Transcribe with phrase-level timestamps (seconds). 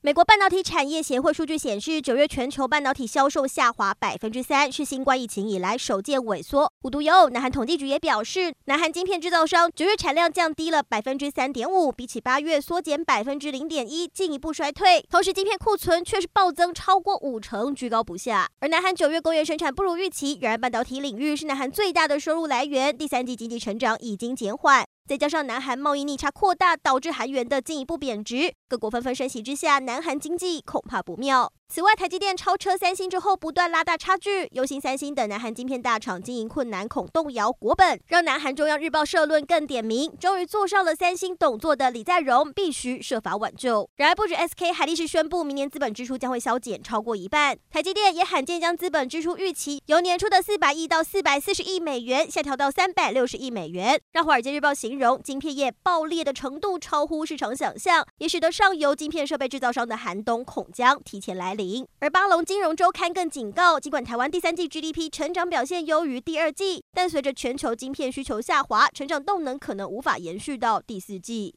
[0.00, 6.72] 美国半导体产业协会数据显示，九月全球半导体销售下滑百分之三，是新冠疫情以来首见萎缩。
[6.82, 15.04] 无独有偶，南韩统计局也表示，南韩晶片制造商九月产量降低了百分之三点五，比起八月缩减百分之零点一，进一步衰退。
[15.10, 18.48] 同时，晶片库存却是暴增超过五成，居高不下。
[18.60, 24.86] 而南韩九月工业生产不如预期，然而半导体领域是南韩最大的收入来源，第三季经济成长已经减缓。
[25.08, 31.50] 再加上南韩贸易逆差扩大，导致韩元的进一步贬值，各国纷纷升息之下，南韩经济恐怕不妙。
[31.70, 43.88] 此外，台积电超车三星之后，不断拉大差距，忧心三星等南韩晶片大厂经营困难，恐动摇国本，让南韩中央日报社论更点名，终于坐上了三星董座的李在镕，必须设法挽救。
[43.96, 61.54] 然而，不止 SK 海力士宣布，明年资本支出将会削减超过一半，台积电也罕见将资本支出预期由年初的四百亿到四百四十亿美元下调到三百六十亿美元，让华尔街日报形容晶片业爆裂的程度超乎市场想象，也使得上游晶片设备制造商的寒冬恐将提前来
[61.98, 71.54] 而巴龙金融周刊更警告，尽管台湾第三季 GDP 成长表现优于第二季，但随着全球晶片需求下滑，成长动能可能无法延续到第四季。